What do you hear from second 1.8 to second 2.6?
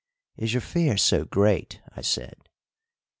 I said.